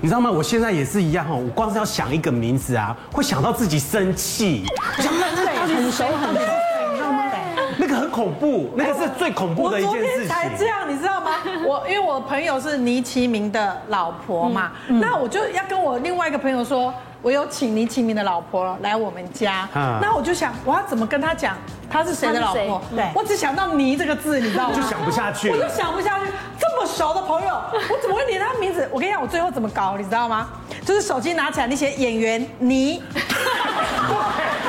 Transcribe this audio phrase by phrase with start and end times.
[0.00, 0.30] 你知道吗？
[0.30, 4.64] 我现在也是一样哦，我光是要想一个名字啊，会想到自己生气，
[4.98, 6.40] 想到这到底很熟很熟，
[6.92, 7.24] 你知道吗？
[7.76, 10.02] 那个很恐怖，那个是最恐怖的一件事情。
[10.02, 11.30] 我昨天才这样，你知道吗？
[11.66, 16.94] 我因为我朋友是倪其明的老婆嘛，那我就要跟我另外一个朋友说。
[17.20, 21.56] 我有请倪其明的老婆来我们家，那我就想我要怎么跟他讲
[21.90, 22.80] 他是谁的老婆？
[22.94, 24.76] 对，我只想到“倪”这个字，你知道吗？
[24.76, 26.26] 就想不下去，我就想不下去，
[26.88, 28.88] 熟的朋友，我怎么会连他名字？
[28.92, 30.48] 我跟你讲，我最后怎么搞，你知道吗？
[30.84, 33.22] 就是手机拿起来，那些演员倪，对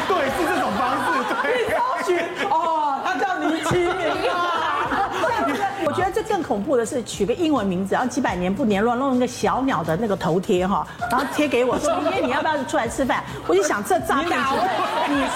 [0.08, 1.06] 对，是这种方式，
[1.42, 2.20] 对，你搜寻
[2.50, 4.36] 哦，他叫倪清明啊。
[5.86, 13.24] 我觉得这更恐怖的是取个英文名字，然后几百年不联络，弄一个小鸟的那个头贴哈，然后贴给我说明天你要不要出来吃饭？
[13.48, 14.34] 我就想这诈骗，你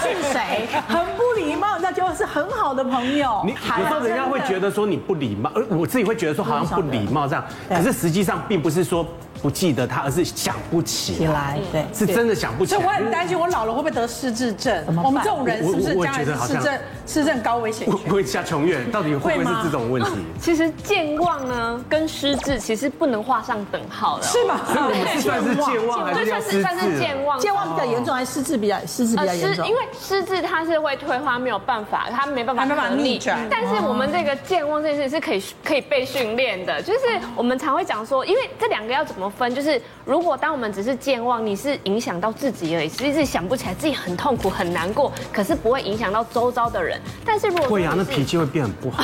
[0.04, 0.68] 是谁？
[0.86, 3.42] 很不礼貌，那就是很好的朋友。
[3.44, 9.06] 你有时候人家会觉得说你不礼貌，而我自己会觉得说好像不礼貌这样，可是实际上并不是说。
[9.44, 11.58] 不记得他，而是想不起来。
[11.70, 12.80] 对，是真的想不起来。
[12.80, 14.82] 所以我很担心，我老了会不会得失智症？
[15.04, 16.70] 我们这种人是不是将来是失智
[17.06, 17.86] 失智高危险？
[18.08, 20.12] 会下穷院，到底会不会是这种问题？
[20.40, 24.22] 其实健忘呢，跟失智其实不能画上等号的。
[24.24, 24.58] 是吗？
[24.66, 27.38] 所以我们是算是健忘 还是算是算是健忘？
[27.38, 29.68] 健忘比较严重，还是失智比较失智比较严重？
[29.68, 33.38] 因为失智它是会退化，没有办法，它没办法没办法逆转。
[33.50, 37.00] 但是我们这个健忘这件事是可以可以被训练的，就是
[37.36, 39.80] 我们常会讲说，因为这两个要怎么分，就是。
[40.06, 47.00] 如果当我们只是健忘，你是影响到自己而已，其实是想不起来，自己很痛苦很难过，可是不会影响到周遭的人。
[47.24, 49.02] 但是如果会啊，那脾气会变很不好。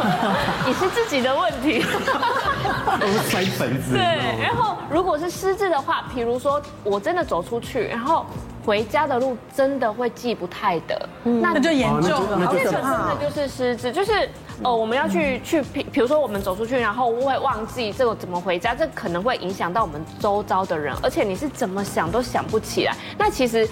[0.66, 1.84] 你是自己的问题。
[2.98, 3.92] 都是摔本子。
[3.92, 8.24] 对，然后如果是失智的话，比如说我真的走出去，然后
[8.64, 14.26] 回家的路真的会记不太得，那就严重了，那就真的就是失智，就是。
[14.64, 22.94] 哦，我们要去去，比如说我们走出去，然后会忘记这个怎么回家，这可能会影响到我们周遭的人，而且你是怎么想都想不起来。
[23.18, 23.68] 那其实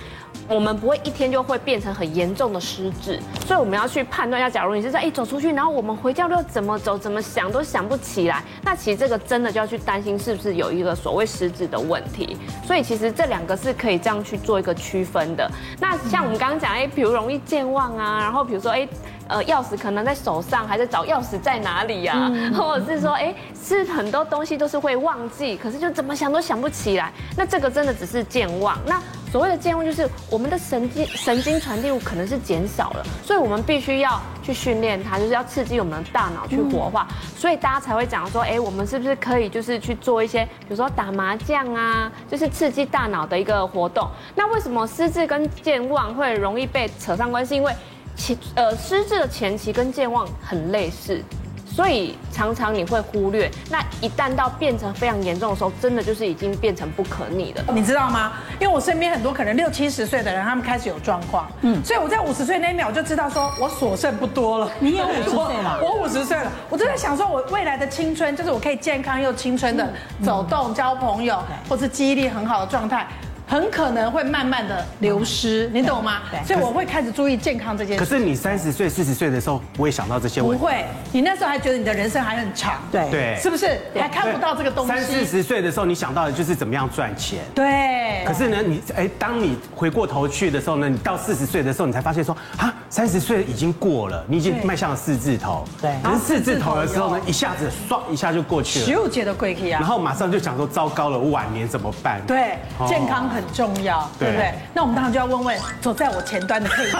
[0.48, 12.36] 我们不会一天就会变成很严重的失智，所以我们要去判断一下，假如你是在一走出去，然后我们回家都怎么走、怎么想都想不起来，那其实这个真的就要去担心是不是有一个所谓失智的问题。
[12.66, 15.48] 所以其实这两个是可以这样去做一个区分的。
[15.78, 18.88] 那像我们刚刚讲，哎，比如容易健忘啊，然后比如说，哎。
[19.30, 22.30] 呃，钥匙可能在手上，还在找钥匙在哪里呀？
[22.52, 23.32] 或者是说，哎，
[23.64, 27.12] 是很多东西都是会忘记，可是就怎么想都想不起来。
[27.36, 28.76] 那这个真的只是健忘。
[28.84, 37.06] 那所谓的健忘，就是我们的神经神经传递物可能是减少了，所以我们必须要去训练它，就是要刺激我们的大脑去活化。
[37.36, 44.08] 所以大家才会讲说，哎，我们是不是可以就是去做一些，比如说打麻将啊，就是刺激大脑的一个活动。
[44.34, 47.54] 那为什么失智跟健忘会容易被扯上关系？
[47.54, 47.72] 因为
[48.20, 51.22] 前呃，失智的前期跟健忘很类似，
[51.64, 53.50] 所以常常你会忽略。
[53.70, 57.64] 那一旦到变成非常严重的时候，真的就是已经变成不可逆了。
[57.72, 58.32] 你知道吗？
[58.60, 64.70] 因为我身边很多可能六七十岁的人，他们开始有状况，嗯，所以我在五十岁那一秒就知道说，我所剩不多了。
[64.80, 65.80] 你有五十岁了？
[65.82, 69.90] 我五十岁了，我就在想说，我未来的青春就是我可以健康又青春的
[70.22, 73.06] 走动、交朋友，或是记忆力很好的状态。
[73.50, 76.20] 很可能会慢慢的流失，你懂吗？
[76.30, 78.04] 对，所以我会开始注意健康这件事。
[78.04, 80.56] 可是你三十岁、四十岁的时候不会想到这些问题。
[80.56, 82.80] 不会，你那时候还觉得你的人生还很长。
[82.92, 83.76] 对对，是不是？
[83.98, 84.92] 还看不到这个东西。
[84.92, 87.40] 三四十岁的时候，你想到的就是怎么样赚钱。
[87.52, 88.24] 对。
[88.24, 95.64] 可是呢，你哎，当你回过头去的时候呢，你到四十岁的时候，你才发现说啊，三十岁已经过了，你已经迈向了四字头。
[95.80, 95.94] 对。
[96.02, 98.84] 可是四字头的时候呢，一下子唰一下就过去了。
[98.84, 99.78] 十五届的贵气啊。
[99.80, 102.20] 然后马上就想说，糟糕了，我晚年怎么办？
[102.26, 102.58] 对，
[102.88, 104.10] 健康很重要。
[104.18, 104.52] 对不对？
[104.74, 106.92] 那我们当然就要问问走在我前端的佩仪。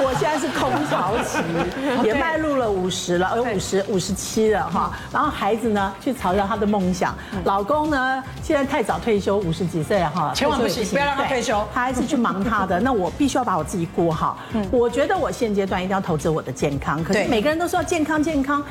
[0.00, 1.38] 我现在是空巢期，
[2.06, 4.92] 也迈入了五十了，有五十五十七了哈。
[5.12, 7.14] 然后孩子呢，去朝着他的梦想。
[7.44, 12.78] 老公呢，现在太早退休，五十几岁了哈，千万不行，不要让他退休，他还是去忙他的。
[12.80, 14.38] 那我必须要把我自己过好。
[14.70, 17.02] 我觉得我现阶段一定要投资我的健康。
[17.02, 18.62] 可是每个人都说健康健康，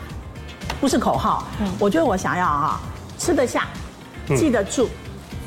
[0.80, 1.46] 不是口号。
[1.80, 2.80] 我觉得我想要啊，
[3.18, 3.68] 吃得下，
[4.36, 4.90] 记得住。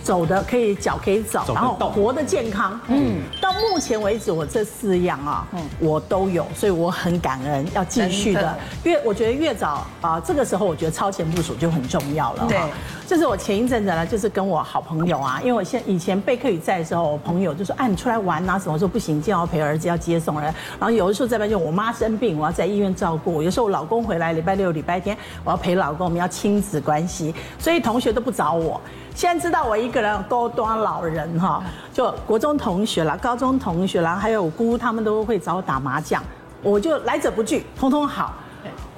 [0.03, 2.79] 走的可以，脚可以走，然后活得健康。
[2.89, 8.57] 嗯，到目前为止，我这四样啊，嗯，我都有，所以我很感恩，要继续的。
[8.85, 12.47] 越我觉得越早啊，这个时候我觉得超前部署就很重要了。
[12.49, 12.59] 对，
[13.07, 18.73] 这是我前一阵子呢，就是跟我好朋友啊，因为我现以前备课语在的时候，我朋友就说，哎，你出来玩啊什么？
[18.73, 20.45] 我说不行，今天要陪儿子要接送人。
[20.81, 23.43] 然后有的时候在外就我妈生病，我要在医院照顾。
[23.43, 25.15] 有时候我老公回来，礼拜六、礼拜天
[25.45, 28.81] 我要陪老公，我们要亲子关系，所以同学都不找我。
[29.15, 31.63] 现在知道我一个人高端老人哈，
[31.95, 36.21] 就国中同学啦，高中同学啦，还有我姑他们都会找我打麻将，
[36.61, 38.35] 我就来者不拒，通通好。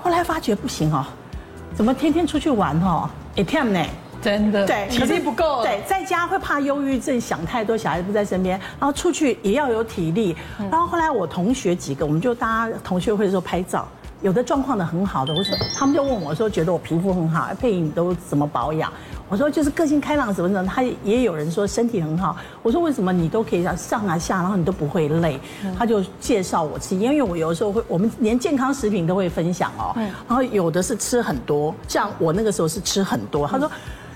[0.03, 1.05] 后来发觉不行哦，
[1.75, 3.79] 怎么天天出去玩哦，也骗呢？
[4.23, 10.35] 真的，对，体力不够，对，在家会怕忧郁症，想太多，小孩不在身边，然后出去也要有体力。
[10.71, 13.87] 然后后来我同学几个，我们就大家同学会的时候拍照，
[14.23, 18.91] 有的状况的很好的，我说他们就问我说，觉得我皮肤很好，佩仪你都怎么保养？
[19.29, 22.37] 我说就是个性开朗什么的，他也有人说身体很好。
[22.63, 25.39] 我说为什么你都可以上啊下，然后你都不会累？
[25.77, 29.93] 他就介绍我吃，因为我有的时候会，我们连健康食品都会分享哦。
[30.29, 33.47] 然后有的是吃很多，像我那个时候是吃很多。
[33.49, 33.69] 他说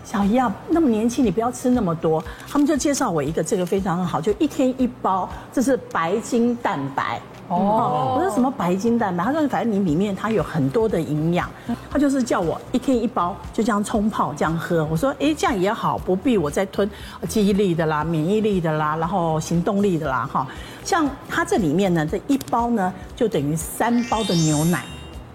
[0.04, 2.22] 小姨啊，那么年轻，你不要吃那么多。
[2.48, 7.20] 他们就介绍我一个这个非常好，就一天一包，这是白金蛋白。
[7.50, 9.24] 哦，我说什么白金蛋白？
[9.24, 11.50] 他说反正你里面它有很多的营养，
[11.90, 14.86] 他就是叫我一天一包，就这样冲泡这样喝。
[14.88, 16.88] 我说哎，这样也好，不必我再吞
[17.28, 20.46] 记忆力的啦、免疫力的啦，然后行动力的啦，哈。
[20.84, 24.84] 像它这里面呢，这一包呢就等于三包的牛奶。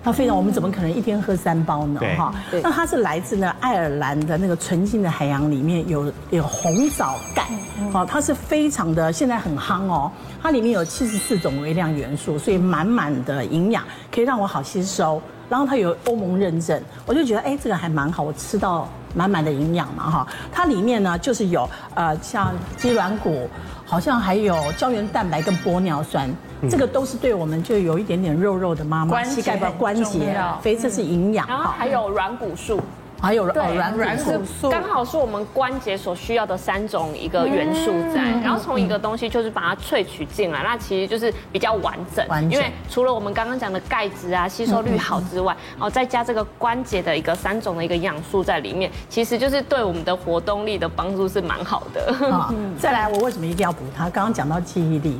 [0.05, 1.99] 它非常，我们怎么可能一天喝三包呢？
[2.15, 2.31] 哈，
[2.61, 7.47] 那它是来自呢爱尔兰的那个纯净的海洋里面有有红枣钙，
[7.91, 10.11] 哦，它是非常的现在很夯哦，
[10.43, 15.19] 它里面有七十四种微量元素，所以满满的营养可以让我好吸收。
[15.49, 20.27] 然后它有欧盟认证，我就觉得哎，这个还蛮好，我吃到满满的营养嘛哈。
[20.51, 23.49] 它里面呢就是有呃像鸡软骨，
[23.85, 26.29] 好像还有胶原蛋白跟玻尿酸。
[26.67, 31.47] 这个都是对我们就有一点点肉肉的妈妈，膝盖的关节，所以这是营养。
[31.47, 32.81] 然后还有软骨素，
[33.25, 38.21] 还有软软骨素，刚好是我们关节所需要的三种一个元素在。
[38.43, 42.23] 然后从一个东西就是把它萃取进来，那其实就是比较完整。
[42.51, 52.13] 因为除了我们刚刚讲的钙质啊吸收率好之外，哦再加这个关节的一个三种的一个营养素在里面，其实就是对我们的活动力的帮助是蛮好的。
[52.79, 54.03] 再来，我为什么一定要补它？
[54.11, 55.19] 刚刚讲到记忆力。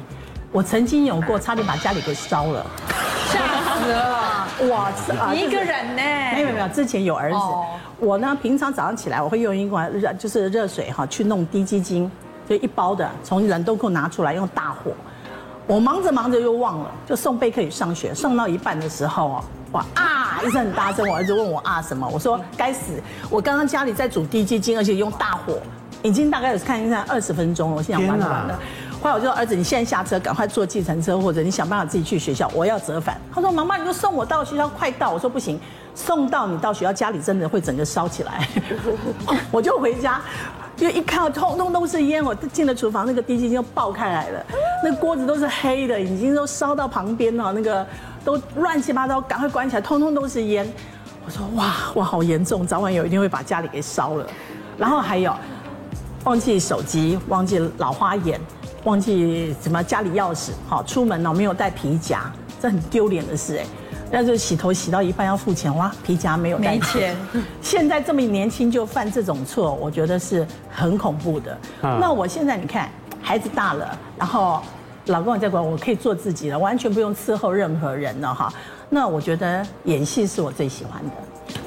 [0.52, 2.66] 我曾经有过，差点把家里给烧了，
[3.28, 3.40] 吓
[3.76, 4.15] 死了！
[4.70, 4.90] 哇，
[5.32, 6.02] 你一个人呢？
[6.34, 7.38] 没有没有，之前有儿子。
[8.00, 12.10] 我呢，平常早上起来，我会用一罐热，就是热水哈，去弄低基精，
[12.48, 14.92] 就一包的，从冷冻库拿出来，用大火。
[15.68, 22.08] 我忙着忙着又忘了，就送贝克宇上学，送到一半的时候哦，哇啊一声很大声，我儿子问我啊什么？
[22.08, 25.58] 我说该死，我刚刚家里在煮低基精，而且用大火，
[26.04, 28.60] 已经大概有看一下二十分钟了，我现在完了完了。
[29.06, 32.50] 后来我就说儿子，你现在下车，赶快坐计程车，或者你想办法自己去学校。
[32.56, 33.22] 我要折返。
[33.32, 35.60] 他说：“妈妈，你就送我到学校，快到。”我说：“不行，
[35.94, 38.50] 送到你到学校，家里真的会整个烧起来。
[39.52, 40.20] ”我就回家，
[40.76, 42.26] 就一看，通通都是烟。
[42.26, 44.44] 我进了厨房，那个滴鸡精就爆开来了，
[44.84, 47.86] 那锅子都是黑的，已经都烧到旁边了，那个
[48.24, 50.68] 都乱七八糟，赶快关起来，通通都是烟。
[51.24, 54.26] 我说：“哇，哇，好严重，早晚有一天会把家里给烧了。”
[54.80, 55.32] 然后还有
[56.24, 58.42] 忘记手机，忘记老花眼。
[58.86, 63.66] 忘记什么家里钥匙，好出门呢，没有带皮夹，这很丢脸的事哎。
[64.12, 67.18] 那就洗头洗到一半要付钱，哇，皮夹没有带钱。
[67.62, 71.58] 现在这么年轻就犯这种错，我觉得是很恐怖的。
[71.82, 72.90] 那我现在你看，
[73.20, 74.62] 孩子大了，然后
[75.08, 78.54] 老公也在管，我可以做自己了，完全不用伺候任何人了哈。
[78.88, 81.16] 那我觉得演戏是我最喜欢的。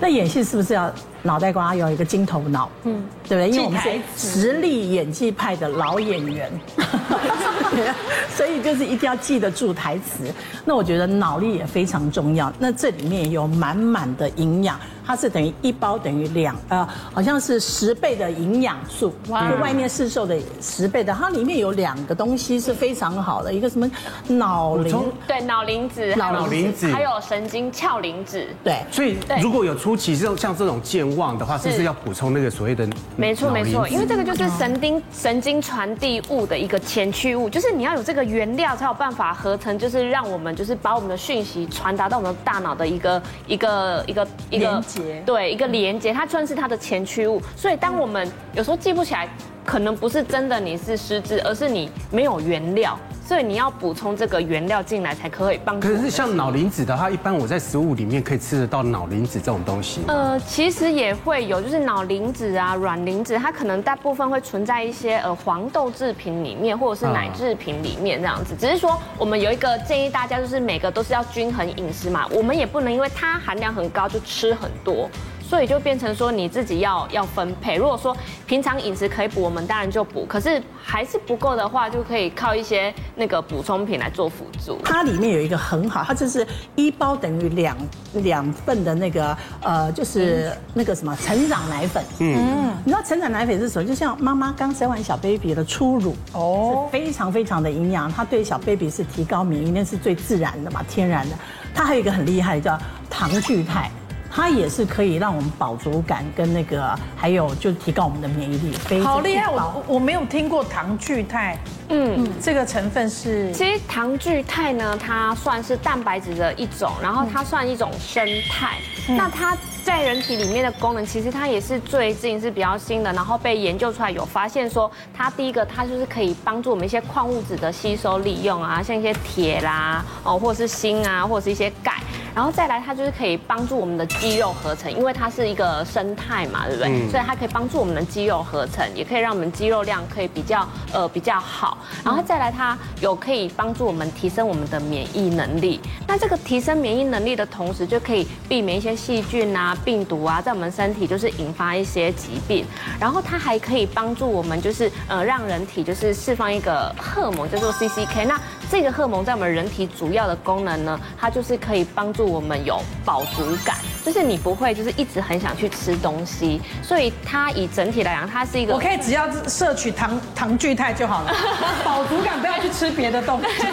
[0.01, 0.91] 那演戏是不是要
[1.29, 2.71] 脑袋瓜要有一个金头脑？
[2.85, 3.51] 嗯，对不对？
[3.51, 6.51] 因为我们是实力演技派的老演员，
[8.35, 10.33] 所以就是一定要记得住台词。
[10.65, 12.51] 那我觉得脑力也非常重要。
[12.59, 14.81] 那这里面有满满的营养。
[15.09, 21.15] 它是等于一包等于两呃，好像是十倍的营养素，哇，外面市售的十倍的。
[21.15, 23.91] 它里面有两个东西是非常好的，一个什么
[24.27, 28.85] 脑磷，对，脑磷脂，脑磷脂，还有神经鞘磷脂，对。
[28.91, 32.89] 所以如果有初期这种像这种健忘的话，是不是要补充那个所谓的？
[33.17, 45.23] 没错没错，因为这个就是神经神经传递物的一个前驱物，就是你要有这个原料才有办法合成，就是让我们就是把我们的讯息传达到我们大脑的一个一个一个一个连接。
[45.27, 49.29] 对，一个连接，它算是它的前驱物，所以当我们有时候记不起来，
[49.65, 52.99] 可能不是真的你是失智，而是你没有原料。
[53.29, 55.87] 所以你要补充这个原料进来才可以帮助。
[55.87, 60.01] 可是像脑磷脂的话，一般我在食物里面可以吃得到脑磷脂这种东西。
[60.09, 68.57] 呃，其实也会有，就是脑磷脂啊、软磷脂，它可能大部分会存在一些呃黄豆制品里面，或者是奶制品里面这样子。
[68.59, 75.07] 只是说我们有一个建议大家，就是每个都是要均衡饮食嘛，我们也不能因为它含量很高就吃很多。
[75.49, 77.77] 所以就变成说你自己要要分配。
[77.77, 78.15] 如果说
[78.47, 80.27] 平常饮食可以补，我们当然就补。
[80.27, 84.79] 可是还是不够的话，就可以靠一些那个补充品来做辅助。
[84.85, 87.75] 它里面有一个很好，它就是一包等于两
[88.13, 92.05] 两份的那个呃，就是那个什么成长奶粉。
[92.19, 93.89] 嗯，你知道成长奶粉是什么？
[93.89, 101.37] 就像妈妈刚生完小 baby 的初乳哦，是非常非常的营养，它对小 baby 是提高免疫力，是最自然的嘛，天然的。
[101.75, 102.79] 它还有一个很厉害的叫
[103.09, 103.91] 糖聚肽。
[104.39, 109.01] 它也是可以让我们饱足感跟那个，还有就提高我们的免疫力。
[109.01, 109.51] 好厉害！
[109.51, 111.59] 我我没有听过糖聚肽。
[111.89, 118.77] 嗯，这个成分是，其实糖聚肽呢，它算是蛋白质的一种，然后它算一种生肽。
[119.09, 131.95] 那它在人体里面的功能，其实它也是最近是比较新的，然后被研究出来有发现说，它第一个它就是可以帮助我们一些矿物质的吸收利用啊，像一些铁啦，哦，或者是锌啊，或者是一些钙。
[132.39, 136.89] 然后再来，它就是可以帮助我们的肌肉合成，因为它是一个生态嘛，对不对？
[136.89, 141.79] 嗯、所以它可以帮助我们的肌肉合成，也可以让我们肌肉量可以比较呃比较好。
[142.05, 145.81] 然后再来，它有可以帮助我们提升我们的免疫能力。
[146.07, 152.65] 那这个提升免疫能力的同时，就可以避免一些细菌啊、病毒啊在我们身体就是引发一些疾病。
[153.01, 158.27] 然后它还可以帮助我们就是呃让人体就是释放一个荷尔蒙叫做 CCK。
[158.29, 158.41] 那
[158.71, 171.33] 这个荷尔蒙在我们人体主要的功能呢，它就是可以帮助我们有饱足感，就是你不会就是一直很想去吃东西，所以它以整体来讲，它是一个我可以只要摄取糖糖聚肽就好了，
[171.83, 173.67] 饱足感不要去吃别的东西，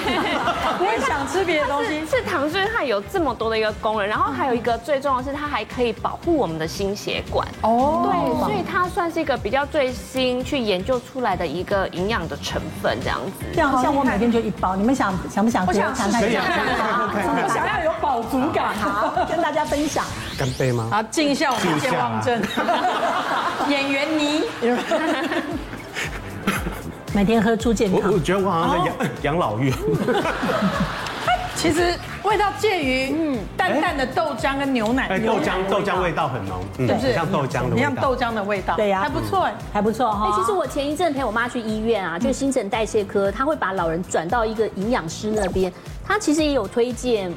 [0.77, 2.05] 不会 想吃别的东西。
[2.05, 7.45] 是糖聚肽有这么多的一个功能，然后还有一个最重要的是它还可以保护我们的心血管。
[7.63, 13.45] 哦，对，所以它算是一个比较最新去研究出来的一个营养的成分这样子。
[13.53, 15.65] 这样像我每天就一包，你们想想不想？
[15.65, 16.43] 我想吃，可以啊，
[17.11, 18.75] 我想要有饱足感。
[18.75, 20.05] 好，跟大家分享。
[20.37, 20.87] 干杯吗？
[20.91, 22.39] 好，敬一下我们健忘症
[23.67, 24.43] 演员你。
[27.15, 27.99] 每天喝出健康。
[28.11, 28.95] 我我觉得我好像在养
[29.33, 29.73] 养老院。
[31.55, 35.07] 其实味道介于嗯淡淡的豆浆跟牛奶。
[35.19, 37.77] 豆浆豆浆味道很浓，嗯，是像豆浆的味道。
[37.77, 38.75] 像豆浆的味道。
[38.75, 40.31] 对呀，还不错，还不错哈。
[40.35, 45.71] 其实我前一阵陪我妈去医院啊，就新陈代谢科，他会把老人转到一个营养师那边，
[46.03, 47.31] 他其实也有推荐。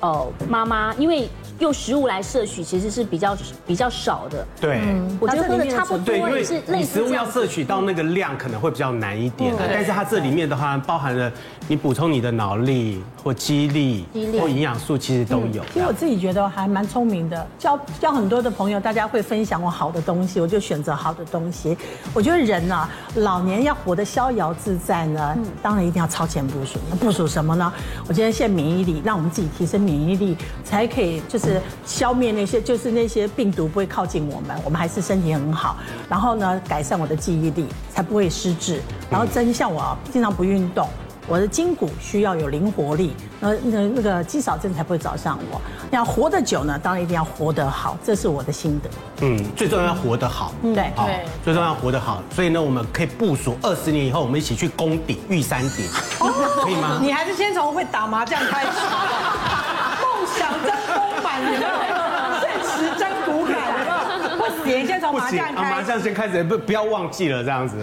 [0.00, 1.26] 哦，妈妈，因为
[1.60, 4.46] 用食物来摄取其实是比较比较少的。
[4.60, 4.80] 对，
[5.20, 6.04] 我觉得喝的差不多。
[6.04, 6.44] 对，因为
[6.78, 11.30] 你食物要摄取到那个量可能会比较难一点，但是它这里面的话包含了
[11.68, 14.04] 你补充你的脑力或肌力
[14.40, 15.62] 或营养素，其实都有。
[15.72, 21.76] 其实我自己觉得还蛮聪明的，交交很多的朋友，大家会分享我好的东西，我就选择好的东西。
[22.12, 26.80] 我觉得人啊，老年要活得逍遥自在呢，当然一定要超前部署。
[26.90, 27.72] 那部署什么呢？
[28.08, 29.84] 我觉得现在免疫力，让我们自己提升。
[29.84, 30.34] 免疫力
[30.64, 31.43] 才可以，就是
[31.86, 35.76] 消灭那些，就是那些病毒不会靠近我们，我们还是身体很好。
[36.08, 38.80] 然后呢，改善我的记忆力，才不会失智。
[39.10, 40.88] 然后真像我经常不运动。
[41.26, 45.58] 我的筋骨需要有灵活力，那那那个肌少症才不会找上我。
[45.90, 48.90] 要活得久呢，当然一定要活得好，这是我的心得。
[49.22, 50.52] 嗯，最重要要活得好。
[50.62, 52.22] 嗯，对对，最重要要活得好。
[52.30, 55.88] 所以呢，我们可以部署二十年以后，我们一起去攻顶玉山顶，
[56.62, 56.98] 可以吗？
[57.00, 58.68] 你还是先从会打麻将开始。
[60.38, 61.66] 想真丰满，有没有？
[62.40, 64.36] 现实真骨感，有没有？
[64.36, 65.70] 不行，先从麻将开始。
[65.70, 67.76] 麻将先开始，不不要忘记了这样子。